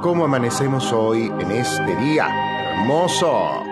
¿Cómo 0.00 0.24
amanecemos 0.24 0.90
hoy 0.90 1.30
en 1.38 1.50
este 1.50 1.94
día? 1.96 2.28
Hermoso. 2.70 3.62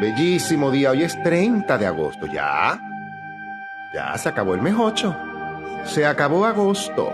Bellísimo 0.00 0.70
día. 0.70 0.92
Hoy 0.92 1.02
es 1.02 1.20
30 1.24 1.78
de 1.78 1.86
agosto. 1.86 2.26
¿Ya? 2.26 2.80
Ya 3.92 4.16
se 4.16 4.28
acabó 4.28 4.54
el 4.54 4.62
mes 4.62 4.74
8. 4.78 5.16
Se 5.84 6.06
acabó 6.06 6.44
agosto. 6.44 7.12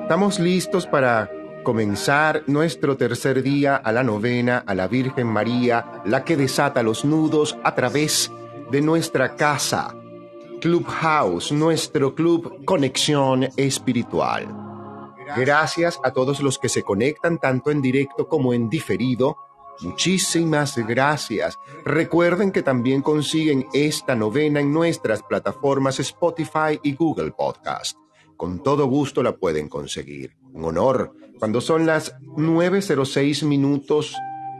Estamos 0.00 0.40
listos 0.40 0.86
para 0.86 1.30
comenzar 1.64 2.44
nuestro 2.46 2.96
tercer 2.96 3.42
día 3.42 3.76
a 3.76 3.92
la 3.92 4.02
novena 4.02 4.64
a 4.66 4.74
la 4.74 4.88
Virgen 4.88 5.26
María, 5.26 5.84
la 6.06 6.24
que 6.24 6.38
desata 6.38 6.82
los 6.82 7.04
nudos 7.04 7.58
a 7.62 7.74
través 7.74 8.32
de 8.70 8.80
nuestra 8.80 9.36
casa. 9.36 9.94
Clubhouse, 10.62 11.52
nuestro 11.52 12.14
club 12.14 12.64
Conexión 12.64 13.50
Espiritual. 13.58 14.63
Gracias 15.36 16.00
a 16.04 16.12
todos 16.12 16.40
los 16.40 16.58
que 16.58 16.68
se 16.68 16.82
conectan 16.82 17.38
tanto 17.38 17.70
en 17.70 17.82
directo 17.82 18.28
como 18.28 18.54
en 18.54 18.68
diferido. 18.68 19.36
Muchísimas 19.80 20.76
gracias. 20.78 21.58
Recuerden 21.84 22.52
que 22.52 22.62
también 22.62 23.02
consiguen 23.02 23.66
esta 23.72 24.14
novena 24.14 24.60
en 24.60 24.72
nuestras 24.72 25.22
plataformas 25.22 25.98
Spotify 26.00 26.78
y 26.82 26.94
Google 26.94 27.32
Podcast. 27.32 27.98
Con 28.36 28.62
todo 28.62 28.86
gusto 28.86 29.22
la 29.22 29.36
pueden 29.36 29.68
conseguir. 29.68 30.36
Un 30.52 30.64
honor. 30.64 31.14
Cuando 31.38 31.60
son 31.60 31.86
las 31.86 32.16
9.06 32.20 33.44
minutos 33.44 34.16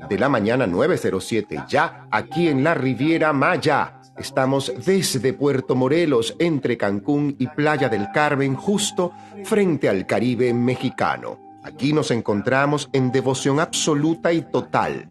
de 0.08 0.18
la 0.18 0.28
mañana, 0.28 0.66
9.07 0.66 1.66
ya, 1.68 2.08
aquí 2.10 2.48
en 2.48 2.64
la 2.64 2.74
Riviera 2.74 3.32
Maya 3.32 4.00
Estamos 4.16 4.72
desde 4.84 5.32
Puerto 5.32 5.74
Morelos, 5.74 6.36
entre 6.38 6.76
Cancún 6.76 7.36
y 7.38 7.48
Playa 7.48 7.88
del 7.88 8.10
Carmen, 8.12 8.54
justo 8.54 9.12
frente 9.44 9.88
al 9.88 10.06
Caribe 10.06 10.54
mexicano. 10.54 11.38
Aquí 11.62 11.92
nos 11.92 12.10
encontramos 12.10 12.90
en 12.92 13.10
devoción 13.10 13.58
absoluta 13.58 14.32
y 14.32 14.42
total 14.42 15.08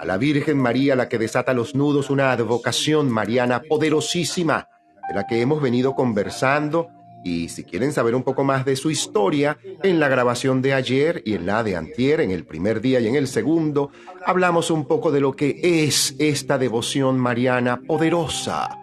a 0.00 0.06
la 0.06 0.16
Virgen 0.16 0.56
María, 0.56 0.96
la 0.96 1.10
que 1.10 1.18
desata 1.18 1.52
los 1.52 1.74
nudos, 1.74 2.08
una 2.08 2.32
advocación 2.32 3.10
mariana 3.10 3.60
poderosísima, 3.60 4.66
de 5.06 5.14
la 5.14 5.26
que 5.26 5.42
hemos 5.42 5.60
venido 5.60 5.94
conversando 5.94 6.88
y 7.24 7.48
si 7.48 7.64
quieren 7.64 7.92
saber 7.92 8.14
un 8.14 8.22
poco 8.22 8.44
más 8.44 8.64
de 8.64 8.76
su 8.76 8.90
historia, 8.90 9.58
en 9.82 10.00
la 10.00 10.08
grabación 10.08 10.62
de 10.62 10.74
ayer 10.74 11.22
y 11.24 11.34
en 11.34 11.46
la 11.46 11.62
de 11.62 11.76
antier, 11.76 12.20
en 12.20 12.30
el 12.30 12.44
primer 12.44 12.80
día 12.80 13.00
y 13.00 13.08
en 13.08 13.14
el 13.14 13.28
segundo, 13.28 13.90
hablamos 14.24 14.70
un 14.70 14.86
poco 14.86 15.10
de 15.10 15.20
lo 15.20 15.32
que 15.32 15.60
es 15.62 16.14
esta 16.18 16.58
devoción 16.58 17.18
mariana 17.18 17.80
poderosa, 17.86 18.78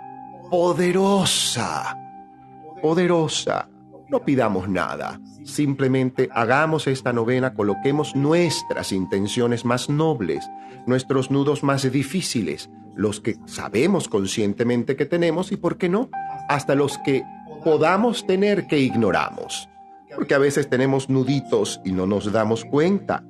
poderosa, 0.50 1.98
poderosa. 2.82 3.70
No 4.10 4.24
pidamos 4.24 4.70
nada, 4.70 5.20
simplemente 5.44 6.30
hagamos 6.32 6.88
esta 6.88 7.12
novena, 7.12 7.54
coloquemos 7.54 8.16
nuestras 8.16 8.94
intenciones 8.94 9.66
más 9.66 9.90
nobles, 9.90 10.50
nuestros 10.86 11.30
nudos 11.30 11.62
más 11.62 11.92
difíciles, 11.92 12.70
los 12.96 13.20
que 13.20 13.36
sabemos 13.46 14.08
conscientemente 14.08 14.96
que 14.96 15.06
tenemos 15.06 15.52
y, 15.52 15.58
¿por 15.58 15.78
qué 15.78 15.90
no?, 15.90 16.10
hasta 16.48 16.74
los 16.74 16.98
que 17.00 17.24
podamos 17.64 18.26
tener 18.26 18.68
que 18.68 18.80
ignoramos, 18.80 19.70
porque 20.16 20.34
a 20.34 20.40
veces 20.40 20.70
tenemos 20.70 21.10
nuditos 21.10 21.82
y 21.84 21.92
no 21.92 22.06
nos 22.06 22.32
damos 22.32 22.66
cuenta. 22.66 23.24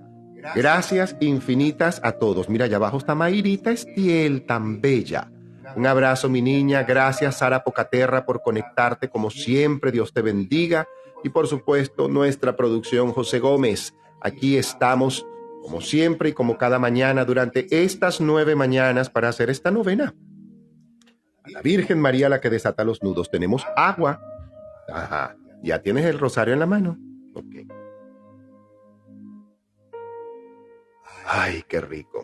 Gracias 0.55 1.15
infinitas 1.19 1.99
a 2.03 2.13
todos. 2.13 2.49
Mira, 2.49 2.66
allá 2.66 2.77
abajo 2.77 2.97
está 2.97 3.16
Mayrita 3.16 3.71
Estiel, 3.71 4.45
tan 4.45 4.81
bella. 4.81 5.29
Un 5.75 5.85
abrazo, 5.85 6.29
mi 6.29 6.41
niña. 6.41 6.83
Gracias, 6.83 7.39
Sara 7.39 7.63
Pocaterra, 7.63 8.25
por 8.25 8.41
conectarte 8.41 9.09
como 9.09 9.29
siempre. 9.29 9.91
Dios 9.91 10.13
te 10.13 10.21
bendiga. 10.21 10.87
Y 11.23 11.29
por 11.29 11.47
supuesto, 11.47 12.07
nuestra 12.07 12.55
producción 12.55 13.11
José 13.11 13.39
Gómez. 13.39 13.93
Aquí 14.21 14.57
estamos, 14.57 15.25
como 15.61 15.81
siempre 15.81 16.29
y 16.29 16.33
como 16.33 16.57
cada 16.57 16.79
mañana, 16.79 17.25
durante 17.25 17.67
estas 17.83 18.21
nueve 18.21 18.55
mañanas 18.55 19.09
para 19.09 19.29
hacer 19.29 19.49
esta 19.49 19.71
novena 19.71 20.16
la 21.50 21.62
Virgen 21.62 22.00
María 22.00 22.30
la 22.30 22.41
que 22.41 22.50
desata 22.50 22.84
los 22.84 23.03
nudos. 23.03 23.30
Tenemos 23.30 23.66
agua. 23.75 24.22
Ajá. 24.88 25.35
¿Ya 25.63 25.81
tienes 25.81 26.06
el 26.06 26.19
rosario 26.19 26.53
en 26.53 26.59
la 26.59 26.66
mano? 26.66 26.97
Ok. 27.34 27.56
Ay, 31.26 31.64
qué 31.67 31.82
rico. 31.82 32.23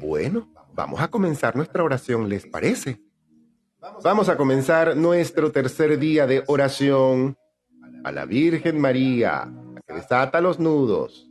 Bueno, 0.00 0.48
vamos 0.72 1.00
a 1.00 1.08
comenzar 1.08 1.56
nuestra 1.56 1.82
oración, 1.82 2.28
¿les 2.28 2.46
parece? 2.46 3.00
Vamos 4.02 4.28
a 4.28 4.36
comenzar 4.36 4.96
nuestro 4.96 5.52
tercer 5.52 5.98
día 5.98 6.26
de 6.26 6.42
oración 6.46 7.36
a 8.02 8.12
la 8.12 8.24
Virgen 8.24 8.80
María, 8.80 9.50
la 9.74 9.80
que 9.82 9.94
desata 9.94 10.40
los 10.40 10.58
nudos. 10.58 11.28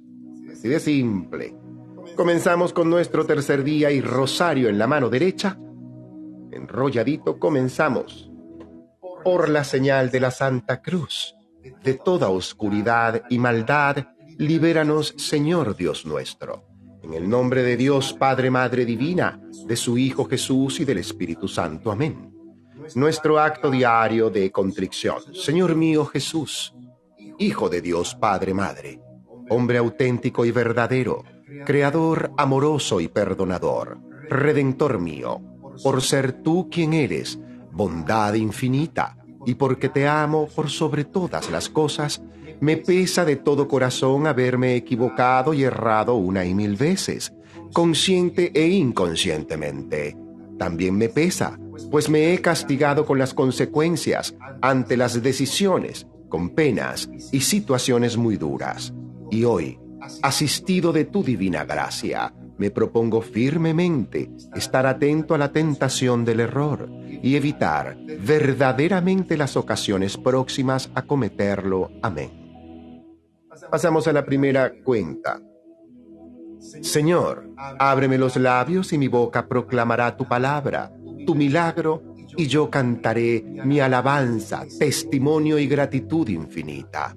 Así 0.51 0.67
de 0.67 0.79
simple. 0.79 1.55
Comenzamos 2.15 2.73
con 2.73 2.91
nuestro 2.91 3.25
tercer 3.25 3.63
día 3.63 3.89
y 3.89 3.99
rosario 3.99 4.69
en 4.69 4.77
la 4.77 4.85
mano 4.85 5.09
derecha. 5.09 5.57
Enrolladito 6.51 7.39
comenzamos. 7.39 8.29
Por 9.23 9.49
la 9.49 9.63
señal 9.63 10.11
de 10.11 10.19
la 10.19 10.29
Santa 10.29 10.81
Cruz, 10.81 11.33
de 11.83 11.95
toda 11.95 12.29
oscuridad 12.29 13.23
y 13.29 13.39
maldad, 13.39 13.97
libéranos, 14.37 15.15
Señor 15.17 15.75
Dios 15.75 16.05
nuestro. 16.05 16.65
En 17.01 17.13
el 17.13 17.27
nombre 17.27 17.63
de 17.63 17.77
Dios, 17.77 18.13
Padre, 18.13 18.51
Madre 18.51 18.85
Divina, 18.85 19.41
de 19.65 19.75
su 19.75 19.97
Hijo 19.97 20.25
Jesús 20.25 20.79
y 20.81 20.85
del 20.85 20.99
Espíritu 20.99 21.47
Santo. 21.47 21.91
Amén. 21.91 22.31
Nuestro 22.93 23.39
acto 23.39 23.71
diario 23.71 24.29
de 24.29 24.51
contrición. 24.51 25.17
Señor 25.33 25.75
mío 25.75 26.05
Jesús, 26.05 26.75
Hijo 27.39 27.69
de 27.69 27.81
Dios, 27.81 28.13
Padre, 28.13 28.53
Madre, 28.53 29.01
hombre 29.49 29.79
auténtico 29.79 30.45
y 30.45 30.51
verdadero, 30.51 31.23
Creador 31.65 32.31
amoroso 32.37 32.99
y 32.99 33.07
perdonador, 33.07 33.99
Redentor 34.29 34.99
mío, 34.99 35.41
por 35.83 36.01
ser 36.01 36.41
tú 36.43 36.69
quien 36.69 36.93
eres, 36.93 37.39
bondad 37.71 38.33
infinita, 38.33 39.17
y 39.45 39.55
porque 39.55 39.89
te 39.89 40.07
amo 40.07 40.47
por 40.47 40.69
sobre 40.69 41.03
todas 41.05 41.49
las 41.51 41.69
cosas, 41.69 42.21
me 42.61 42.77
pesa 42.77 43.25
de 43.25 43.35
todo 43.35 43.67
corazón 43.67 44.27
haberme 44.27 44.75
equivocado 44.75 45.53
y 45.53 45.63
errado 45.63 46.15
una 46.15 46.45
y 46.45 46.53
mil 46.53 46.77
veces, 46.77 47.33
consciente 47.73 48.51
e 48.53 48.67
inconscientemente. 48.67 50.15
También 50.57 50.95
me 50.95 51.09
pesa, 51.09 51.59
pues 51.91 52.09
me 52.09 52.33
he 52.33 52.39
castigado 52.39 53.05
con 53.05 53.19
las 53.19 53.33
consecuencias 53.33 54.35
ante 54.61 54.95
las 54.95 55.21
decisiones, 55.21 56.07
con 56.29 56.51
penas 56.51 57.09
y 57.31 57.41
situaciones 57.41 58.15
muy 58.15 58.37
duras. 58.37 58.93
Y 59.29 59.43
hoy, 59.43 59.79
asistido 60.21 60.91
de 60.91 61.05
tu 61.05 61.23
divina 61.23 61.65
gracia, 61.65 62.33
me 62.57 62.71
propongo 62.71 63.21
firmemente 63.21 64.31
estar 64.55 64.85
atento 64.85 65.35
a 65.35 65.37
la 65.37 65.51
tentación 65.51 66.23
del 66.23 66.41
error 66.41 66.89
y 67.21 67.35
evitar 67.35 67.97
verdaderamente 68.19 69.37
las 69.37 69.57
ocasiones 69.57 70.17
próximas 70.17 70.89
a 70.93 71.01
cometerlo. 71.03 71.91
Amén. 72.01 72.43
Pasamos 73.69 74.07
a 74.07 74.13
la 74.13 74.25
primera 74.25 74.71
cuenta. 74.83 75.41
Señor, 76.81 77.49
ábreme 77.57 78.17
los 78.17 78.37
labios 78.37 78.93
y 78.93 78.97
mi 78.97 79.07
boca 79.07 79.47
proclamará 79.47 80.15
tu 80.15 80.25
palabra, 80.25 80.91
tu 81.25 81.35
milagro, 81.35 82.13
y 82.35 82.47
yo 82.47 82.69
cantaré 82.69 83.43
mi 83.65 83.79
alabanza, 83.79 84.65
testimonio 84.79 85.59
y 85.59 85.67
gratitud 85.67 86.27
infinita. 86.29 87.15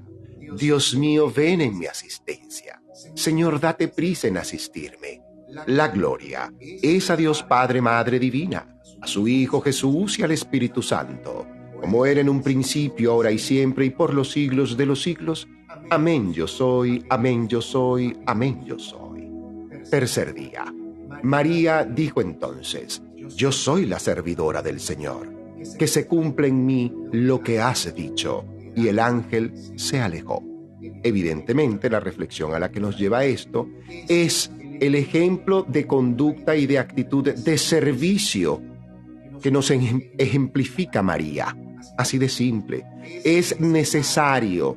Dios 0.58 0.94
mío, 0.94 1.32
ven 1.34 1.60
en 1.60 1.78
mi 1.78 1.86
asistencia. 1.86 2.75
Señor, 3.16 3.58
date 3.58 3.88
prisa 3.88 4.28
en 4.28 4.36
asistirme. 4.36 5.22
La 5.66 5.88
gloria 5.88 6.52
es 6.60 7.08
a 7.08 7.16
Dios 7.16 7.42
Padre, 7.42 7.80
Madre 7.80 8.18
Divina, 8.18 8.78
a 9.00 9.06
su 9.06 9.26
Hijo 9.26 9.62
Jesús 9.62 10.18
y 10.18 10.22
al 10.22 10.32
Espíritu 10.32 10.82
Santo, 10.82 11.46
como 11.80 12.04
era 12.04 12.20
en 12.20 12.28
un 12.28 12.42
principio, 12.42 13.12
ahora 13.12 13.32
y 13.32 13.38
siempre, 13.38 13.86
y 13.86 13.90
por 13.90 14.12
los 14.12 14.32
siglos 14.32 14.76
de 14.76 14.84
los 14.84 15.02
siglos. 15.02 15.48
Amén 15.88 16.34
yo 16.34 16.46
soy, 16.46 17.06
amén 17.08 17.48
yo 17.48 17.62
soy, 17.62 18.18
amén 18.26 18.62
yo 18.66 18.78
soy. 18.78 19.30
Tercer 19.90 20.34
día. 20.34 20.66
María 21.22 21.84
dijo 21.84 22.20
entonces, 22.20 23.02
yo 23.34 23.50
soy 23.50 23.86
la 23.86 23.98
servidora 23.98 24.60
del 24.60 24.78
Señor, 24.78 25.32
que 25.78 25.86
se 25.86 26.06
cumple 26.06 26.48
en 26.48 26.66
mí 26.66 26.92
lo 27.12 27.40
que 27.40 27.60
has 27.60 27.94
dicho 27.94 28.44
y 28.74 28.88
el 28.88 28.98
ángel 28.98 29.54
se 29.76 30.02
alejó. 30.02 30.55
Evidentemente, 31.02 31.90
la 31.90 32.00
reflexión 32.00 32.54
a 32.54 32.58
la 32.58 32.70
que 32.70 32.80
nos 32.80 32.98
lleva 32.98 33.24
esto 33.24 33.68
es 34.08 34.50
el 34.80 34.94
ejemplo 34.94 35.64
de 35.66 35.86
conducta 35.86 36.56
y 36.56 36.66
de 36.66 36.78
actitud 36.78 37.24
de 37.24 37.58
servicio 37.58 38.62
que 39.42 39.50
nos 39.50 39.70
ejemplifica 39.70 41.02
María. 41.02 41.56
Así 41.96 42.18
de 42.18 42.28
simple. 42.28 42.84
Es 43.24 43.60
necesario 43.60 44.76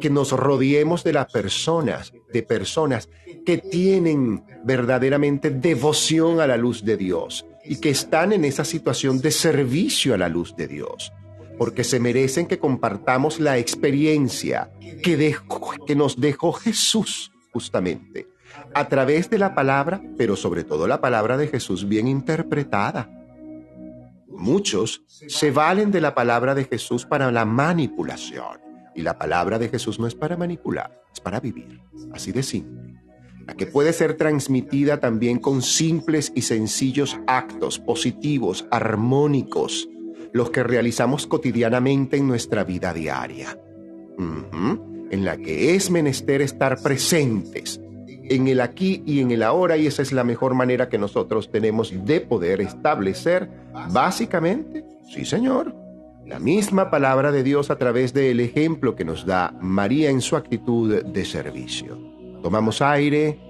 que 0.00 0.10
nos 0.10 0.32
rodeemos 0.32 1.02
de 1.04 1.12
las 1.12 1.30
personas, 1.30 2.12
de 2.32 2.42
personas 2.42 3.08
que 3.44 3.58
tienen 3.58 4.44
verdaderamente 4.64 5.50
devoción 5.50 6.40
a 6.40 6.46
la 6.46 6.56
luz 6.56 6.84
de 6.84 6.96
Dios 6.96 7.46
y 7.64 7.76
que 7.76 7.90
están 7.90 8.32
en 8.32 8.44
esa 8.44 8.64
situación 8.64 9.20
de 9.20 9.30
servicio 9.30 10.14
a 10.14 10.18
la 10.18 10.28
luz 10.28 10.54
de 10.56 10.68
Dios 10.68 11.12
porque 11.58 11.84
se 11.84 12.00
merecen 12.00 12.46
que 12.46 12.58
compartamos 12.58 13.40
la 13.40 13.58
experiencia 13.58 14.70
que, 15.02 15.16
dejó, 15.16 15.72
que 15.86 15.96
nos 15.96 16.20
dejó 16.20 16.52
Jesús 16.52 17.32
justamente 17.52 18.28
a 18.74 18.88
través 18.88 19.28
de 19.30 19.38
la 19.38 19.54
palabra, 19.54 20.00
pero 20.16 20.36
sobre 20.36 20.64
todo 20.64 20.86
la 20.86 21.00
palabra 21.00 21.36
de 21.36 21.48
Jesús 21.48 21.88
bien 21.88 22.06
interpretada. 22.06 23.10
Muchos 24.28 25.02
se 25.06 25.50
valen 25.50 25.90
de 25.90 26.00
la 26.00 26.14
palabra 26.14 26.54
de 26.54 26.64
Jesús 26.64 27.04
para 27.04 27.32
la 27.32 27.44
manipulación. 27.44 28.60
Y 28.94 29.02
la 29.02 29.18
palabra 29.18 29.58
de 29.58 29.68
Jesús 29.68 29.98
no 29.98 30.06
es 30.06 30.14
para 30.14 30.36
manipular, 30.36 31.02
es 31.12 31.20
para 31.20 31.40
vivir. 31.40 31.80
Así 32.12 32.32
de 32.32 32.42
simple. 32.42 33.00
La 33.46 33.54
que 33.54 33.66
puede 33.66 33.92
ser 33.92 34.14
transmitida 34.14 35.00
también 35.00 35.38
con 35.38 35.62
simples 35.62 36.32
y 36.34 36.42
sencillos 36.42 37.18
actos 37.26 37.78
positivos, 37.78 38.66
armónicos, 38.70 39.88
los 40.32 40.50
que 40.50 40.62
realizamos 40.62 41.26
cotidianamente 41.26 42.16
en 42.16 42.28
nuestra 42.28 42.64
vida 42.64 42.92
diaria. 42.92 43.58
En 44.18 45.24
la 45.24 45.36
que 45.36 45.74
es 45.74 45.90
menester 45.90 46.42
estar 46.42 46.82
presentes 46.82 47.80
en 48.30 48.48
el 48.48 48.60
aquí 48.60 49.02
y 49.06 49.20
en 49.20 49.30
el 49.30 49.42
ahora 49.42 49.76
y 49.76 49.86
esa 49.86 50.02
es 50.02 50.12
la 50.12 50.24
mejor 50.24 50.54
manera 50.54 50.88
que 50.88 50.98
nosotros 50.98 51.50
tenemos 51.50 51.92
de 52.04 52.20
poder 52.20 52.60
establecer 52.60 53.48
básicamente, 53.90 54.84
sí 55.14 55.24
señor, 55.24 55.74
la 56.26 56.38
misma 56.38 56.90
palabra 56.90 57.32
de 57.32 57.42
Dios 57.42 57.70
a 57.70 57.76
través 57.76 58.12
del 58.12 58.40
ejemplo 58.40 58.94
que 58.94 59.04
nos 59.04 59.24
da 59.24 59.54
María 59.60 60.10
en 60.10 60.20
su 60.20 60.36
actitud 60.36 61.02
de 61.02 61.24
servicio. 61.24 61.98
Tomamos 62.42 62.82
aire. 62.82 63.40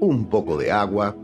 Un 0.00 0.28
poco 0.30 0.56
de 0.56 0.72
agua. 0.72 1.14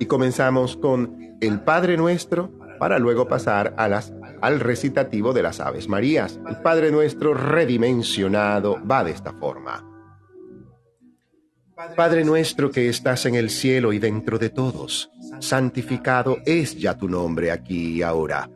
Y 0.00 0.06
comenzamos 0.06 0.76
con 0.76 1.36
el 1.40 1.60
Padre 1.60 1.96
Nuestro 1.96 2.50
para 2.78 2.98
luego 2.98 3.28
pasar 3.28 3.74
al 3.76 4.60
recitativo 4.60 5.32
de 5.32 5.42
las 5.42 5.60
Aves 5.60 5.88
Marías. 5.88 6.38
El 6.48 6.56
Padre 6.56 6.90
Nuestro 6.90 7.34
redimensionado 7.34 8.80
va 8.86 9.04
de 9.04 9.12
esta 9.12 9.32
forma. 9.32 9.94
Padre 11.96 12.24
nuestro 12.24 12.70
que 12.70 12.88
estás 12.88 13.26
en 13.26 13.34
el 13.34 13.50
cielo 13.50 13.92
y 13.92 13.98
dentro 13.98 14.38
de 14.38 14.48
todos, 14.48 15.10
santificado 15.40 16.38
es 16.46 16.76
ya 16.78 16.96
tu 16.96 17.08
nombre 17.08 17.50
aquí 17.50 17.96
y 17.96 18.02
ahora. 18.02 18.48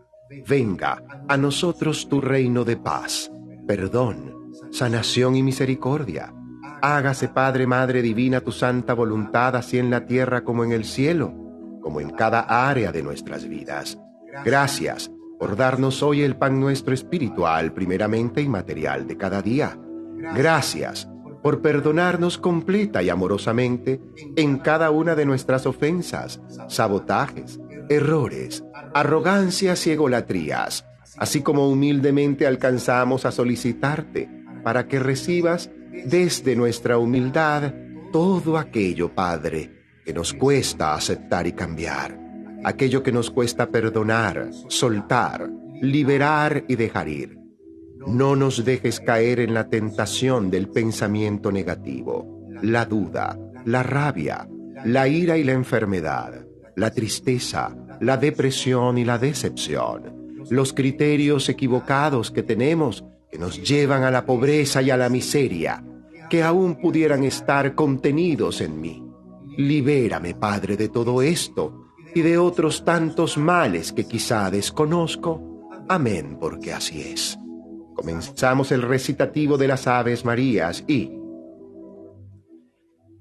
Venga 0.46 1.02
a 1.26 1.37
nosotros 1.37 2.08
tu 2.08 2.20
reino 2.20 2.64
de 2.64 2.76
paz, 2.76 3.31
perdón, 3.67 4.52
sanación 4.70 5.35
y 5.35 5.43
misericordia. 5.43 6.32
Hágase 6.80 7.28
Padre, 7.28 7.66
Madre 7.66 8.02
Divina, 8.02 8.40
tu 8.40 8.52
santa 8.52 8.94
voluntad, 8.94 9.56
así 9.56 9.78
en 9.78 9.90
la 9.90 10.06
tierra 10.06 10.44
como 10.44 10.64
en 10.64 10.72
el 10.72 10.84
cielo, 10.84 11.34
como 11.82 12.00
en 12.00 12.10
cada 12.10 12.40
área 12.69 12.92
de 12.92 13.02
nuestras 13.02 13.48
vidas. 13.48 13.98
Gracias 14.44 15.10
por 15.38 15.56
darnos 15.56 16.02
hoy 16.02 16.22
el 16.22 16.36
pan 16.36 16.60
nuestro 16.60 16.94
espiritual, 16.94 17.72
primeramente 17.72 18.42
y 18.42 18.49
material 18.49 19.06
de 19.06 19.16
cada 19.16 19.42
día. 19.42 19.78
Gracias 20.35 21.08
por 21.42 21.62
perdonarnos 21.62 22.38
completa 22.38 23.02
y 23.02 23.11
amorosamente 23.11 24.00
en 24.37 24.58
cada 24.58 24.90
una 24.90 25.14
de 25.14 25.25
nuestras 25.25 25.66
ofensas, 25.66 26.40
sabotajes, 26.68 27.61
errores, 27.88 28.64
arrogancias 28.94 29.87
y 29.87 29.92
egolatrías, 29.92 30.85
así 31.16 31.42
como 31.42 31.68
humildemente 31.68 32.47
alcanzamos 32.47 33.25
a 33.25 33.32
solicitarte 33.32 34.28
para 34.64 34.88
que 34.88 34.99
recibas 34.99 35.70
desde 35.90 36.57
nuestra 36.57 36.99
humildad 36.99 37.73
todo 38.12 38.59
aquello, 38.59 39.14
Padre, 39.14 39.71
que 40.04 40.12
nos 40.12 40.33
cuesta 40.33 40.95
aceptar 40.95 41.47
y 41.47 41.52
cambiar 41.52 42.28
aquello 42.64 43.02
que 43.02 43.12
nos 43.12 43.30
cuesta 43.30 43.71
perdonar, 43.71 44.50
soltar, 44.68 45.50
liberar 45.80 46.64
y 46.68 46.76
dejar 46.76 47.09
ir. 47.09 47.38
No 48.07 48.37
nos 48.37 48.64
dejes 48.64 49.00
caer 49.00 49.40
en 49.40 49.54
la 49.54 49.68
tentación 49.68 50.50
del 50.50 50.68
pensamiento 50.68 51.52
negativo, 51.52 52.47
la 52.62 52.85
duda, 52.85 53.38
la 53.64 53.83
rabia, 53.83 54.49
la 54.85 55.09
ira 55.09 55.37
y 55.37 55.45
la 55.45 55.52
enfermedad, 55.52 56.47
la 56.76 56.90
tristeza, 56.90 57.76
la 58.00 58.16
depresión 58.16 58.99
y 58.99 59.04
la 59.04 59.18
decepción, 59.18 60.45
los 60.50 60.73
criterios 60.73 61.49
equivocados 61.49 62.30
que 62.30 62.42
tenemos 62.42 63.04
que 63.30 63.38
nos 63.38 63.62
llevan 63.62 64.04
a 64.04 64.11
la 64.11 64.25
pobreza 64.25 64.82
y 64.82 64.90
a 64.90 64.97
la 64.97 65.08
miseria, 65.08 65.85
que 66.30 66.42
aún 66.42 66.76
pudieran 66.76 67.25
estar 67.25 67.75
contenidos 67.75 68.61
en 68.61 68.80
mí. 68.80 69.04
Libérame, 69.56 70.35
Padre, 70.35 70.76
de 70.76 70.88
todo 70.88 71.23
esto 71.23 71.88
y 72.14 72.23
de 72.23 72.38
otros 72.38 72.85
tantos 72.85 73.37
males 73.37 73.92
que 73.92 74.04
quizá 74.04 74.50
desconozco. 74.50 75.42
Amén, 75.88 76.37
porque 76.40 76.73
así 76.73 77.00
es. 77.00 77.38
Comenzamos 77.94 78.70
el 78.73 78.82
recitativo 78.82 79.58
de 79.58 79.68
las 79.68 79.87
Aves 79.87 80.25
Marías 80.25 80.85
y... 80.87 81.17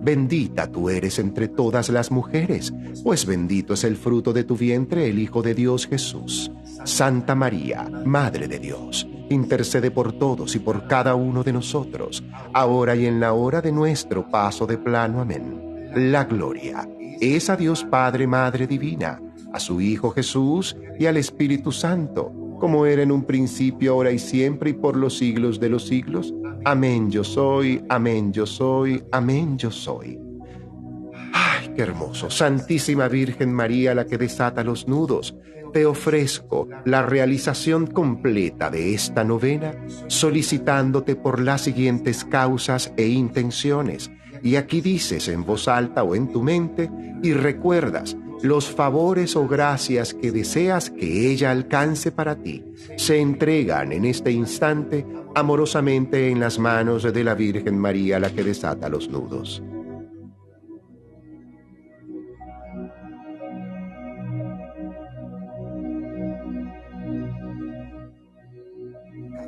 Bendita 0.00 0.70
tú 0.70 0.90
eres 0.90 1.18
entre 1.18 1.48
todas 1.48 1.88
las 1.88 2.10
mujeres, 2.10 2.72
pues 3.02 3.26
bendito 3.26 3.74
es 3.74 3.84
el 3.84 3.96
fruto 3.96 4.32
de 4.32 4.44
tu 4.44 4.56
vientre, 4.56 5.08
el 5.08 5.18
Hijo 5.18 5.42
de 5.42 5.54
Dios 5.54 5.86
Jesús. 5.86 6.50
Santa 6.84 7.34
María, 7.34 7.90
Madre 8.04 8.48
de 8.48 8.58
Dios, 8.58 9.08
intercede 9.28 9.90
por 9.90 10.12
todos 10.12 10.54
y 10.54 10.60
por 10.60 10.86
cada 10.86 11.14
uno 11.14 11.42
de 11.42 11.52
nosotros, 11.52 12.22
ahora 12.52 12.94
y 12.96 13.06
en 13.06 13.20
la 13.20 13.32
hora 13.32 13.60
de 13.60 13.72
nuestro 13.72 14.28
paso 14.30 14.66
de 14.66 14.78
plano. 14.78 15.20
Amén. 15.20 15.90
La 15.94 16.24
gloria 16.24 16.88
es 17.20 17.50
a 17.50 17.56
Dios 17.56 17.84
Padre, 17.84 18.26
Madre 18.26 18.66
Divina, 18.66 19.20
a 19.52 19.58
su 19.58 19.80
Hijo 19.80 20.10
Jesús 20.10 20.76
y 20.98 21.06
al 21.06 21.16
Espíritu 21.16 21.72
Santo, 21.72 22.32
como 22.58 22.86
era 22.86 23.02
en 23.02 23.12
un 23.12 23.24
principio, 23.24 23.92
ahora 23.92 24.10
y 24.10 24.18
siempre, 24.18 24.70
y 24.70 24.72
por 24.74 24.96
los 24.96 25.18
siglos 25.18 25.60
de 25.60 25.68
los 25.68 25.86
siglos. 25.86 26.34
Amén 26.64 27.10
yo 27.10 27.24
soy, 27.24 27.82
amén 27.88 28.32
yo 28.32 28.46
soy, 28.46 29.02
amén 29.12 29.56
yo 29.58 29.70
soy. 29.70 30.18
¡Ay, 31.32 31.72
qué 31.74 31.82
hermoso! 31.82 32.30
Santísima 32.30 33.08
Virgen 33.08 33.52
María, 33.52 33.94
la 33.94 34.06
que 34.06 34.18
desata 34.18 34.64
los 34.64 34.88
nudos, 34.88 35.36
te 35.72 35.86
ofrezco 35.86 36.68
la 36.84 37.02
realización 37.02 37.86
completa 37.86 38.70
de 38.70 38.94
esta 38.94 39.24
novena, 39.24 39.74
solicitándote 40.06 41.14
por 41.16 41.40
las 41.40 41.62
siguientes 41.62 42.24
causas 42.24 42.92
e 42.96 43.06
intenciones 43.06 44.10
y 44.42 44.56
aquí 44.56 44.80
dices 44.80 45.28
en 45.28 45.44
voz 45.44 45.68
alta 45.68 46.02
o 46.02 46.14
en 46.14 46.32
tu 46.32 46.42
mente 46.42 46.90
y 47.22 47.32
recuerdas 47.32 48.16
los 48.42 48.70
favores 48.70 49.36
o 49.36 49.48
gracias 49.48 50.14
que 50.14 50.30
deseas 50.30 50.90
que 50.90 51.30
ella 51.30 51.50
alcance 51.50 52.12
para 52.12 52.36
ti. 52.36 52.64
Se 52.96 53.20
entregan 53.20 53.92
en 53.92 54.04
este 54.04 54.30
instante 54.30 55.06
amorosamente 55.34 56.30
en 56.30 56.40
las 56.40 56.58
manos 56.58 57.02
de 57.02 57.24
la 57.24 57.34
Virgen 57.34 57.78
María 57.78 58.18
la 58.18 58.30
que 58.30 58.44
desata 58.44 58.88
los 58.88 59.08
nudos. 59.08 59.62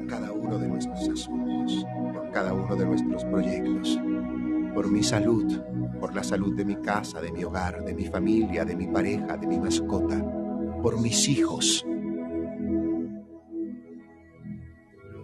Cada 0.08 0.32
uno 0.32 0.58
de 0.58 0.68
nuestros 0.68 1.08
asuntos, 1.08 1.86
por 2.12 2.30
cada 2.32 2.52
uno 2.52 2.74
de 2.74 2.86
nuestros 2.86 3.24
proyectos 3.24 3.98
por 4.74 4.90
mi 4.90 5.02
salud, 5.02 5.60
por 6.00 6.14
la 6.14 6.24
salud 6.24 6.54
de 6.54 6.64
mi 6.64 6.76
casa, 6.76 7.20
de 7.20 7.30
mi 7.30 7.44
hogar, 7.44 7.84
de 7.84 7.94
mi 7.94 8.06
familia, 8.06 8.64
de 8.64 8.74
mi 8.74 8.86
pareja, 8.86 9.36
de 9.36 9.46
mi 9.46 9.58
mascota, 9.58 10.18
por 10.82 11.00
mis 11.00 11.28
hijos. 11.28 11.84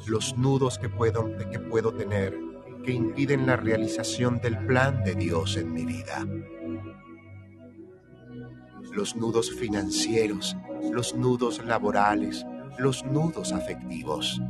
Los 0.06 0.36
nudos 0.36 0.78
que 0.78 0.88
puedo, 0.88 1.36
que 1.50 1.58
puedo 1.58 1.94
tener 1.94 2.38
que 2.84 2.92
impiden 2.92 3.46
la 3.46 3.56
realización 3.56 4.38
del 4.40 4.58
plan 4.66 5.02
de 5.02 5.16
Dios 5.16 5.56
en 5.56 5.72
mi 5.72 5.84
vida. 5.84 6.24
Los 8.92 9.16
nudos 9.16 9.50
financieros, 9.50 10.56
los 10.92 11.16
nudos 11.16 11.64
laborales, 11.64 12.46
los 12.78 13.04
nudos 13.04 13.52
afectivos 13.52 14.40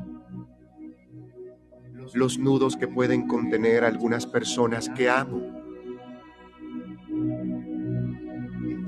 los 2.14 2.38
nudos 2.38 2.76
que 2.76 2.88
pueden 2.88 3.26
contener 3.26 3.84
algunas 3.84 4.26
personas 4.26 4.88
que 4.88 5.10
amo. 5.10 5.55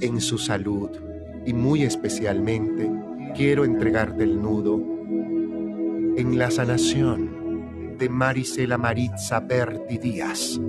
En 0.00 0.20
su 0.20 0.38
salud 0.38 0.90
y 1.44 1.52
muy 1.52 1.82
especialmente 1.82 2.88
quiero 3.34 3.64
entregarte 3.64 4.22
el 4.22 4.40
nudo 4.40 4.80
en 6.16 6.38
la 6.38 6.50
sanación 6.50 7.96
de 7.98 8.08
Marisela 8.08 8.78
Maritza 8.78 9.40
Berti 9.40 9.98
Díaz. 9.98 10.60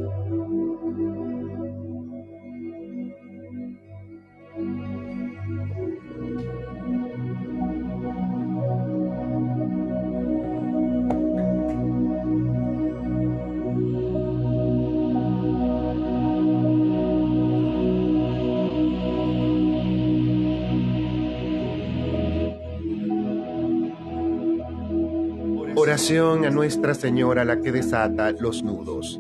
Oración 25.82 26.44
a 26.44 26.50
Nuestra 26.50 26.94
Señora 26.94 27.46
la 27.46 27.62
que 27.62 27.72
desata 27.72 28.34
los 28.34 28.64
nudos. 28.64 29.18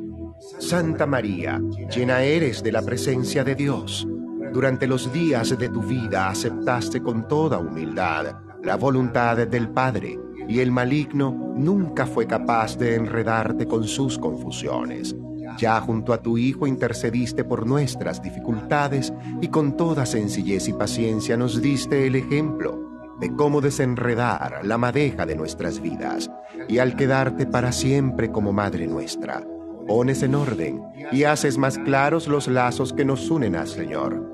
Santa 0.59 1.05
María, 1.05 1.61
llena 1.89 2.23
eres 2.23 2.61
de 2.61 2.73
la 2.73 2.81
presencia 2.81 3.45
de 3.45 3.55
Dios. 3.55 4.05
Durante 4.51 4.85
los 4.85 5.13
días 5.13 5.57
de 5.57 5.69
tu 5.69 5.81
vida 5.81 6.27
aceptaste 6.27 7.01
con 7.01 7.29
toda 7.29 7.59
humildad 7.59 8.35
la 8.61 8.75
voluntad 8.75 9.37
del 9.47 9.69
Padre 9.69 10.19
y 10.49 10.59
el 10.59 10.69
maligno 10.69 11.31
nunca 11.55 12.05
fue 12.05 12.27
capaz 12.27 12.77
de 12.77 12.95
enredarte 12.95 13.65
con 13.65 13.85
sus 13.85 14.19
confusiones. 14.19 15.15
Ya 15.57 15.79
junto 15.79 16.11
a 16.11 16.21
tu 16.21 16.37
Hijo 16.37 16.67
intercediste 16.67 17.45
por 17.45 17.65
nuestras 17.65 18.21
dificultades 18.21 19.13
y 19.39 19.47
con 19.47 19.77
toda 19.77 20.05
sencillez 20.05 20.67
y 20.67 20.73
paciencia 20.73 21.37
nos 21.37 21.61
diste 21.61 22.05
el 22.05 22.17
ejemplo 22.17 22.89
de 23.19 23.35
cómo 23.35 23.61
desenredar 23.61 24.61
la 24.63 24.77
madeja 24.77 25.25
de 25.25 25.35
nuestras 25.35 25.81
vidas 25.81 26.31
y 26.67 26.79
al 26.79 26.95
quedarte 26.95 27.45
para 27.45 27.71
siempre 27.71 28.31
como 28.31 28.53
Madre 28.53 28.87
nuestra, 28.87 29.43
pones 29.87 30.23
en 30.23 30.35
orden 30.35 30.81
y 31.11 31.23
haces 31.23 31.57
más 31.57 31.77
claros 31.77 32.27
los 32.27 32.47
lazos 32.47 32.93
que 32.93 33.05
nos 33.05 33.29
unen 33.29 33.55
al 33.55 33.67
Señor. 33.67 34.25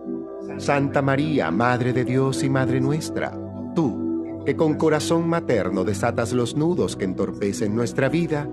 Santa 0.58 1.02
María, 1.02 1.52
Madre 1.52 1.94
de 1.94 2.06
Dios 2.06 2.44
y 2.44 2.50
Madre 2.50 2.80
nuestra, 2.80 3.38
tú, 3.74 4.44
que 4.46 4.56
con 4.56 4.76
corazón 4.76 5.28
materno 5.28 5.84
desatas 5.84 6.32
los 6.34 6.56
nudos 6.56 6.96
que 6.96 7.06
entorpecen 7.06 7.76
nuestra 7.76 8.10
vida, 8.10 8.48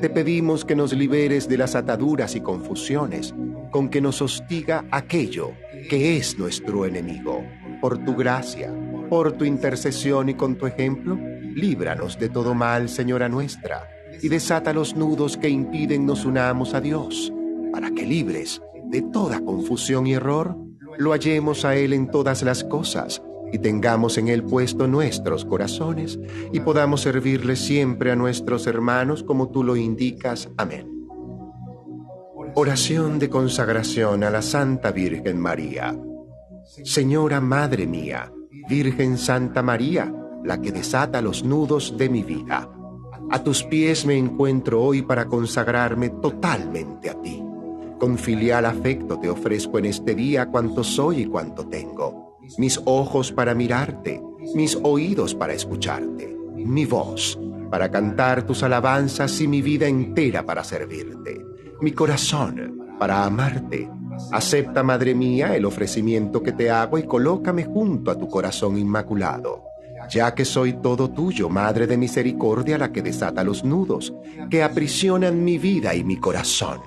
te 0.00 0.10
pedimos 0.10 0.64
que 0.64 0.76
nos 0.76 0.92
liberes 0.92 1.48
de 1.48 1.58
las 1.58 1.74
ataduras 1.74 2.36
y 2.36 2.40
confusiones 2.40 3.34
con 3.70 3.88
que 3.88 4.00
nos 4.00 4.22
hostiga 4.22 4.84
aquello 4.90 5.52
que 5.90 6.16
es 6.16 6.38
nuestro 6.38 6.86
enemigo. 6.86 7.42
Por 7.80 7.98
tu 8.04 8.14
gracia, 8.14 8.72
por 9.08 9.32
tu 9.32 9.44
intercesión 9.44 10.28
y 10.28 10.34
con 10.34 10.56
tu 10.56 10.66
ejemplo, 10.66 11.18
líbranos 11.54 12.18
de 12.18 12.28
todo 12.28 12.54
mal, 12.54 12.88
Señora 12.88 13.28
nuestra, 13.28 13.88
y 14.22 14.28
desata 14.28 14.72
los 14.72 14.96
nudos 14.96 15.36
que 15.36 15.48
impiden 15.48 16.06
nos 16.06 16.24
unamos 16.24 16.74
a 16.74 16.80
Dios, 16.80 17.32
para 17.72 17.90
que 17.90 18.06
libres 18.06 18.62
de 18.84 19.02
toda 19.02 19.40
confusión 19.40 20.06
y 20.06 20.14
error, 20.14 20.56
lo 20.98 21.12
hallemos 21.12 21.64
a 21.64 21.76
Él 21.76 21.92
en 21.92 22.10
todas 22.10 22.42
las 22.42 22.64
cosas 22.64 23.22
y 23.52 23.58
tengamos 23.58 24.18
en 24.18 24.28
Él 24.28 24.42
puesto 24.42 24.86
nuestros 24.86 25.44
corazones 25.44 26.18
y 26.52 26.60
podamos 26.60 27.02
servirle 27.02 27.56
siempre 27.56 28.10
a 28.10 28.16
nuestros 28.16 28.66
hermanos 28.66 29.22
como 29.22 29.50
tú 29.50 29.62
lo 29.62 29.76
indicas. 29.76 30.48
Amén. 30.56 30.98
Oración 32.54 33.18
de 33.18 33.28
consagración 33.28 34.24
a 34.24 34.30
la 34.30 34.42
Santa 34.42 34.90
Virgen 34.90 35.38
María. 35.38 35.96
Señora 36.84 37.40
Madre 37.40 37.86
mía, 37.86 38.32
Virgen 38.68 39.16
Santa 39.16 39.62
María, 39.62 40.12
la 40.44 40.60
que 40.60 40.72
desata 40.72 41.22
los 41.22 41.42
nudos 41.42 41.96
de 41.96 42.10
mi 42.10 42.22
vida. 42.22 42.70
A 43.30 43.42
tus 43.42 43.64
pies 43.64 44.04
me 44.04 44.16
encuentro 44.16 44.82
hoy 44.82 45.00
para 45.02 45.26
consagrarme 45.26 46.10
totalmente 46.10 47.08
a 47.08 47.20
ti. 47.20 47.42
Con 47.98 48.18
filial 48.18 48.66
afecto 48.66 49.18
te 49.18 49.30
ofrezco 49.30 49.78
en 49.78 49.86
este 49.86 50.14
día 50.14 50.50
cuanto 50.50 50.84
soy 50.84 51.22
y 51.22 51.26
cuanto 51.26 51.66
tengo. 51.66 52.36
Mis 52.58 52.80
ojos 52.84 53.32
para 53.32 53.54
mirarte, 53.54 54.22
mis 54.54 54.78
oídos 54.82 55.34
para 55.34 55.54
escucharte, 55.54 56.36
mi 56.54 56.84
voz 56.84 57.38
para 57.70 57.90
cantar 57.90 58.46
tus 58.46 58.62
alabanzas 58.62 59.40
y 59.40 59.48
mi 59.48 59.62
vida 59.62 59.86
entera 59.86 60.44
para 60.44 60.64
servirte, 60.64 61.44
mi 61.80 61.92
corazón 61.92 62.96
para 62.98 63.24
amarte 63.24 63.90
Acepta, 64.32 64.82
Madre 64.82 65.14
mía, 65.14 65.56
el 65.56 65.64
ofrecimiento 65.64 66.42
que 66.42 66.52
te 66.52 66.70
hago 66.70 66.98
y 66.98 67.04
colócame 67.04 67.64
junto 67.64 68.10
a 68.10 68.18
tu 68.18 68.28
corazón 68.28 68.78
inmaculado, 68.78 69.64
ya 70.10 70.34
que 70.34 70.44
soy 70.44 70.74
todo 70.74 71.10
tuyo, 71.10 71.48
Madre 71.48 71.86
de 71.86 71.96
Misericordia, 71.96 72.78
la 72.78 72.92
que 72.92 73.02
desata 73.02 73.44
los 73.44 73.64
nudos, 73.64 74.12
que 74.50 74.62
aprisionan 74.62 75.44
mi 75.44 75.58
vida 75.58 75.94
y 75.94 76.04
mi 76.04 76.16
corazón. 76.16 76.80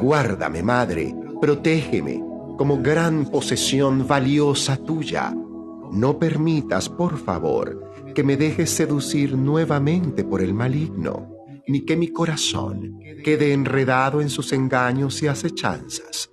Guárdame, 0.00 0.62
Madre, 0.62 1.14
protégeme 1.40 2.22
como 2.56 2.78
gran 2.78 3.26
posesión 3.26 4.06
valiosa 4.06 4.76
tuya. 4.76 5.34
No 5.92 6.18
permitas, 6.18 6.88
por 6.88 7.18
favor, 7.18 7.92
que 8.14 8.22
me 8.22 8.36
dejes 8.36 8.70
seducir 8.70 9.36
nuevamente 9.36 10.24
por 10.24 10.42
el 10.42 10.52
maligno 10.52 11.38
ni 11.68 11.82
que 11.84 11.96
mi 11.96 12.08
corazón 12.08 12.98
quede 13.22 13.52
enredado 13.52 14.20
en 14.20 14.30
sus 14.30 14.52
engaños 14.52 15.22
y 15.22 15.28
acechanzas. 15.28 16.27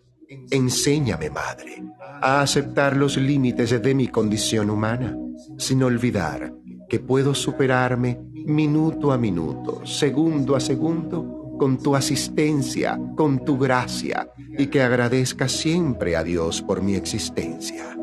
Enséñame, 0.50 1.30
Madre, 1.30 1.84
a 2.22 2.42
aceptar 2.42 2.96
los 2.96 3.18
límites 3.18 3.82
de 3.82 3.96
mi 3.96 4.08
condición 4.08 4.70
humana, 4.70 5.18
sin 5.58 5.84
olvidar 5.84 6.54
que 6.90 7.00
puedo 7.00 7.34
superarme 7.34 8.20
minuto 8.32 9.12
a 9.12 9.18
minuto, 9.18 9.86
segundo 9.86 10.56
a 10.56 10.60
segundo, 10.60 11.56
con 11.58 11.78
tu 11.78 11.96
asistencia, 11.96 13.00
con 13.16 13.44
tu 13.44 13.58
gracia, 13.58 14.30
y 14.58 14.68
que 14.68 14.82
agradezca 14.82 15.48
siempre 15.48 16.16
a 16.16 16.24
Dios 16.24 16.62
por 16.62 16.82
mi 16.82 16.96
existencia. 16.96 17.98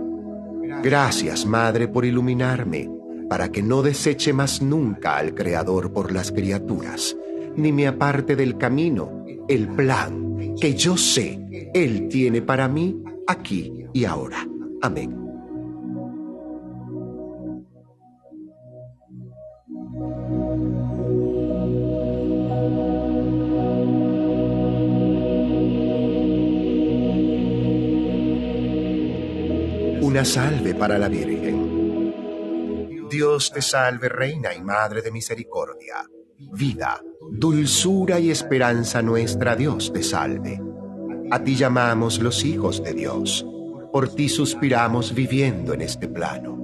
Gracias, 0.83 1.47
Madre, 1.47 1.87
por 1.87 2.05
iluminarme, 2.05 2.91
para 3.29 3.51
que 3.51 3.63
no 3.63 3.83
deseche 3.83 4.33
más 4.33 4.63
nunca 4.63 5.17
al 5.17 5.35
Creador 5.35 5.93
por 5.93 6.13
las 6.13 6.33
criaturas, 6.33 7.17
ni 7.57 7.73
me 7.73 7.87
aparte 7.87 8.37
del 8.37 8.59
camino, 8.59 9.25
el 9.49 9.69
plan 9.69 10.32
que 10.61 10.75
yo 10.75 10.97
sé 10.97 11.71
Él 11.75 12.09
tiene 12.09 12.43
para 12.43 12.69
mí 12.69 13.03
aquí 13.27 13.87
y 13.93 14.05
ahora. 14.05 14.47
Amén. 14.83 15.19
Una 30.01 30.25
salve 30.25 30.75
para 30.75 30.99
la 30.99 31.09
Virgen. 31.09 31.73
Dios 33.09 33.53
te 33.53 33.63
salve, 33.63 34.09
Reina 34.09 34.55
y 34.55 34.63
Madre 34.63 35.03
de 35.03 35.11
Misericordia 35.11 36.07
vida, 36.51 37.01
dulzura 37.31 38.21
y 38.21 38.31
esperanza 38.31 39.03
nuestra, 39.03 39.57
Dios 39.57 39.93
te 39.93 40.03
salve. 40.03 40.61
A 41.31 41.43
ti 41.43 41.57
llamamos 41.57 42.21
los 42.21 42.45
hijos 42.45 42.83
de 42.83 42.93
Dios, 42.93 43.47
por 43.93 44.09
ti 44.09 44.29
suspiramos 44.29 45.15
viviendo 45.15 45.75
en 45.75 45.83
este 45.83 46.09
plano. 46.09 46.59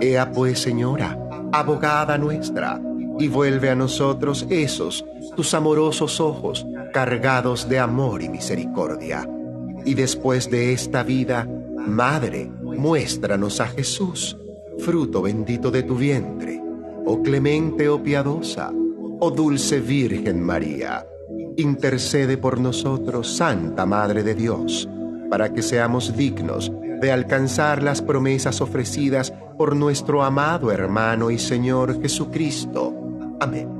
Ea 0.00 0.30
pues, 0.32 0.58
Señora, 0.58 1.18
abogada 1.52 2.18
nuestra, 2.18 2.80
y 3.18 3.28
vuelve 3.28 3.70
a 3.70 3.76
nosotros 3.76 4.46
esos, 4.50 5.04
tus 5.36 5.54
amorosos 5.54 6.20
ojos, 6.20 6.66
cargados 6.92 7.68
de 7.68 7.78
amor 7.78 8.22
y 8.22 8.28
misericordia. 8.28 9.28
Y 9.84 9.94
después 9.94 10.50
de 10.50 10.72
esta 10.72 11.02
vida, 11.02 11.48
Madre, 11.86 12.50
muéstranos 12.62 13.60
a 13.60 13.66
Jesús, 13.66 14.38
fruto 14.78 15.20
bendito 15.20 15.70
de 15.70 15.82
tu 15.82 15.96
vientre, 15.96 16.60
oh 17.04 17.22
clemente, 17.22 17.90
oh 17.90 18.02
piadosa, 18.02 18.72
Oh 19.26 19.30
dulce 19.30 19.80
Virgen 19.80 20.42
María, 20.42 21.06
intercede 21.56 22.36
por 22.36 22.60
nosotros, 22.60 23.34
Santa 23.34 23.86
Madre 23.86 24.22
de 24.22 24.34
Dios, 24.34 24.86
para 25.30 25.50
que 25.50 25.62
seamos 25.62 26.14
dignos 26.14 26.70
de 27.00 27.10
alcanzar 27.10 27.82
las 27.82 28.02
promesas 28.02 28.60
ofrecidas 28.60 29.32
por 29.56 29.76
nuestro 29.76 30.22
amado 30.22 30.70
hermano 30.70 31.30
y 31.30 31.38
Señor 31.38 32.02
Jesucristo. 32.02 32.92
Amén. 33.40 33.70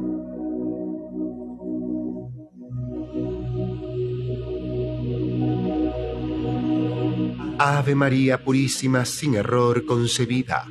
Ave 7.59 7.94
María 7.94 8.42
Purísima 8.42 9.04
sin 9.04 9.35
error 9.35 9.85
concebida. 9.85 10.64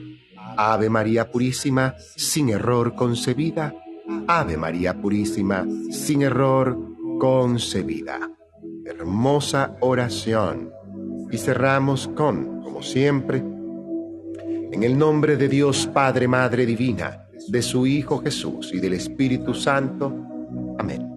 Ave 0.58 0.90
María 0.90 1.30
Purísima 1.30 1.94
sin 2.16 2.50
error 2.50 2.96
concebida 2.96 3.76
Ave 4.28 4.58
María 4.58 5.00
Purísima, 5.00 5.66
sin 5.92 6.22
error 6.22 6.78
concebida. 7.20 8.20
Hermosa 8.86 9.76
oración. 9.80 10.72
Y 11.32 11.38
cerramos 11.38 12.08
con, 12.10 12.62
como 12.62 12.84
siempre, 12.84 13.38
en 13.38 14.84
el 14.84 14.98
nombre 14.98 15.38
de 15.38 15.48
Dios 15.48 15.88
Padre, 15.88 16.28
Madre 16.28 16.66
Divina, 16.66 17.28
de 17.48 17.62
su 17.62 17.86
Hijo 17.86 18.20
Jesús 18.20 18.72
y 18.74 18.80
del 18.80 18.94
Espíritu 18.94 19.54
Santo. 19.54 20.14
Amén. 20.78 21.10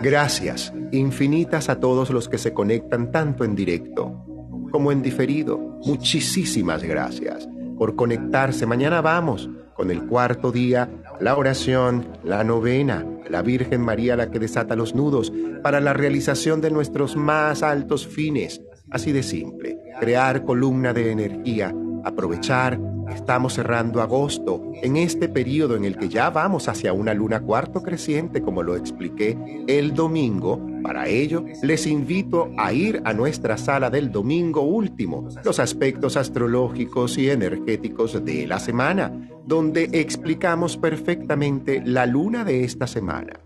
Gracias 0.00 0.72
infinitas 0.92 1.68
a 1.68 1.78
todos 1.78 2.10
los 2.10 2.28
que 2.28 2.38
se 2.38 2.52
conectan 2.52 3.10
tanto 3.10 3.44
en 3.44 3.54
directo 3.54 4.24
como 4.70 4.90
en 4.90 5.02
diferido. 5.02 5.58
Muchísimas 5.84 6.82
gracias 6.82 7.48
por 7.78 7.94
conectarse. 7.94 8.66
Mañana 8.66 9.00
vamos 9.00 9.48
con 9.74 9.90
el 9.90 10.06
cuarto 10.06 10.52
día, 10.52 10.88
la 11.20 11.36
oración, 11.36 12.06
la 12.22 12.44
novena, 12.44 13.06
la 13.28 13.42
Virgen 13.42 13.80
María 13.80 14.16
la 14.16 14.30
que 14.30 14.38
desata 14.38 14.76
los 14.76 14.94
nudos 14.94 15.32
para 15.62 15.80
la 15.80 15.92
realización 15.92 16.60
de 16.60 16.70
nuestros 16.70 17.16
más 17.16 17.62
altos 17.62 18.06
fines. 18.06 18.62
Así 18.90 19.12
de 19.12 19.22
simple, 19.22 19.78
crear 20.00 20.44
columna 20.44 20.92
de 20.92 21.10
energía, 21.10 21.74
aprovechar 22.04 22.78
Estamos 23.08 23.54
cerrando 23.54 24.00
agosto, 24.00 24.72
en 24.82 24.96
este 24.96 25.28
periodo 25.28 25.76
en 25.76 25.84
el 25.84 25.96
que 25.96 26.08
ya 26.08 26.30
vamos 26.30 26.68
hacia 26.68 26.92
una 26.92 27.12
luna 27.12 27.40
cuarto 27.40 27.82
creciente, 27.82 28.42
como 28.42 28.62
lo 28.62 28.76
expliqué 28.76 29.36
el 29.66 29.94
domingo. 29.94 30.60
Para 30.82 31.08
ello, 31.08 31.44
les 31.62 31.86
invito 31.86 32.50
a 32.56 32.72
ir 32.72 33.02
a 33.04 33.12
nuestra 33.12 33.58
sala 33.58 33.90
del 33.90 34.10
domingo 34.10 34.62
último, 34.62 35.28
los 35.44 35.58
aspectos 35.58 36.16
astrológicos 36.16 37.18
y 37.18 37.30
energéticos 37.30 38.24
de 38.24 38.46
la 38.46 38.58
semana, 38.58 39.12
donde 39.46 39.88
explicamos 39.92 40.76
perfectamente 40.76 41.82
la 41.84 42.06
luna 42.06 42.44
de 42.44 42.64
esta 42.64 42.86
semana. 42.86 43.40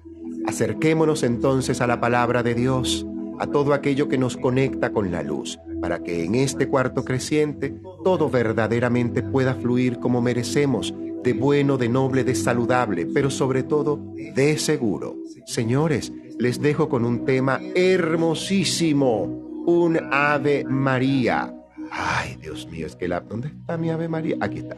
Acerquémonos 0.47 1.23
entonces 1.23 1.81
a 1.81 1.87
la 1.87 2.01
palabra 2.01 2.43
de 2.43 2.55
Dios, 2.55 3.07
a 3.39 3.47
todo 3.47 3.73
aquello 3.73 4.09
que 4.09 4.19
nos 4.19 4.37
conecta 4.37 4.91
con 4.93 5.11
la 5.11 5.23
luz 5.23 5.59
para 5.81 6.03
que 6.03 6.25
en 6.25 6.35
este 6.35 6.69
cuarto 6.69 7.05
creciente 7.05 7.81
todo 8.05 8.31
verdaderamente 8.31 9.23
pueda 9.23 9.55
fluir 9.55 9.99
como 9.99 10.21
merecemos, 10.21 10.95
de 11.23 11.33
bueno, 11.33 11.77
de 11.77 11.89
noble, 11.89 12.25
de 12.25 12.35
saludable, 12.35 13.07
pero 13.07 13.31
sobre 13.31 13.63
todo 13.63 14.01
de 14.35 14.59
seguro. 14.59 15.17
Señores, 15.47 16.13
les 16.39 16.61
dejo 16.61 16.89
con 16.89 17.05
un 17.05 17.25
tema 17.25 17.61
hermosísimo, 17.75 19.25
un 19.67 19.99
Ave 20.11 20.65
María. 20.65 21.55
Ay, 21.91 22.37
Dios 22.41 22.69
mío, 22.71 22.87
es 22.87 22.97
que 22.97 23.09
la... 23.09 23.21
¿Dónde 23.21 23.49
está 23.49 23.77
mi 23.77 23.91
Ave 23.91 24.09
María? 24.09 24.37
Aquí 24.41 24.59
está 24.59 24.77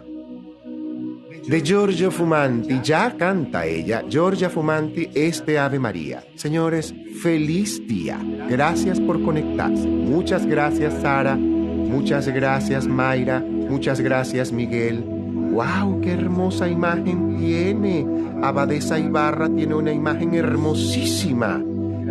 de 1.51 1.63
Giorgio 1.63 2.13
Fumanti. 2.13 2.81
Ya 2.81 3.17
canta 3.17 3.67
ella, 3.67 4.05
Giorgia 4.09 4.49
Fumanti, 4.49 5.11
este 5.15 5.59
Ave 5.59 5.81
María. 5.81 6.23
Señores, 6.37 6.95
feliz 7.21 7.85
día. 7.89 8.21
Gracias 8.49 9.01
por 9.01 9.21
conectarse. 9.21 9.89
Muchas 9.89 10.47
gracias, 10.47 10.95
Sara. 11.03 11.35
Muchas 11.35 12.29
gracias, 12.29 12.87
Mayra. 12.87 13.41
Muchas 13.41 14.01
gracias, 14.01 14.53
Miguel. 14.53 15.03
¡Wow! 15.03 16.01
¡Qué 16.01 16.13
hermosa 16.13 16.69
imagen 16.69 17.37
tiene! 17.37 18.07
Abadesa 18.43 19.01
Ibarra 19.01 19.49
tiene 19.49 19.75
una 19.75 19.93
imagen 19.93 20.35
hermosísima. 20.35 21.61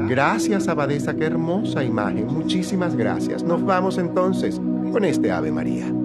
Gracias, 0.09 0.67
Abadesa, 0.67 1.15
qué 1.15 1.23
hermosa 1.23 1.81
imagen. 1.85 2.27
Muchísimas 2.27 2.93
gracias. 2.93 3.41
Nos 3.43 3.63
vamos 3.63 3.97
entonces 3.99 4.59
con 4.91 5.05
este 5.05 5.31
Ave 5.31 5.53
María. 5.53 5.98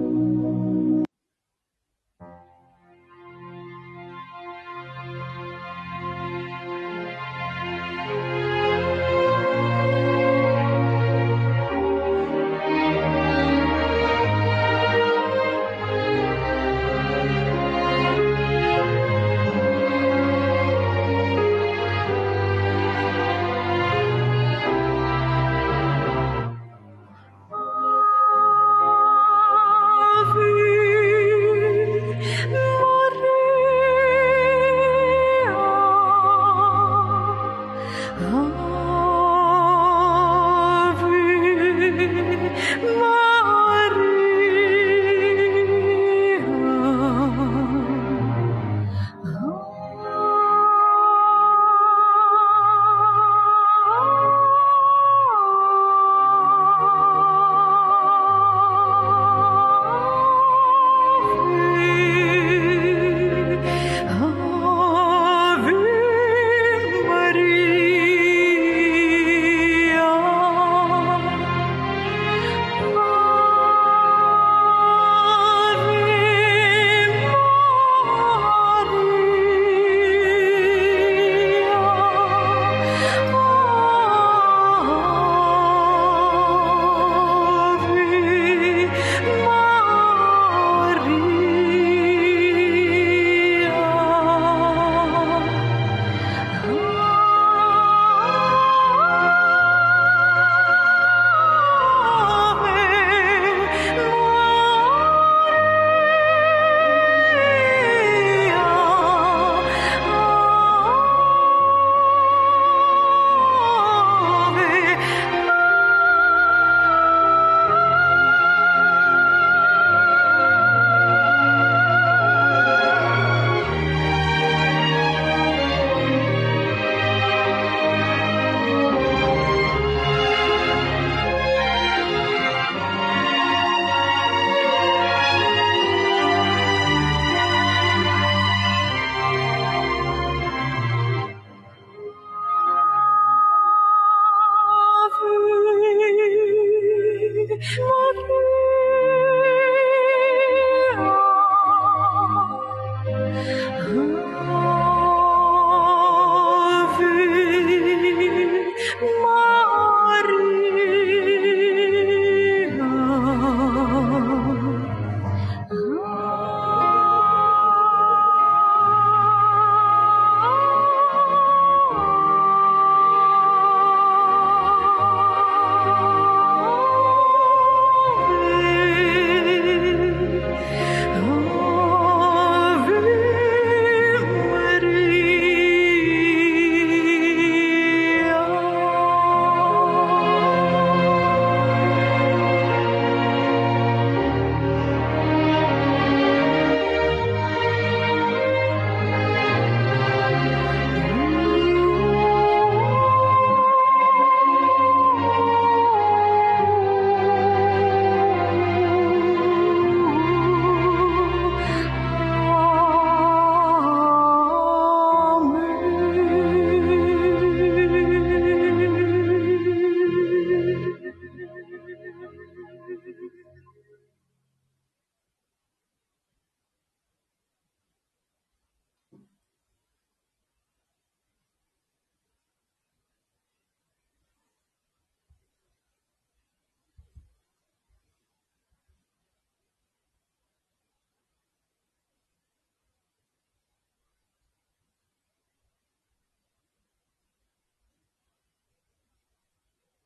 More 147.73 148.04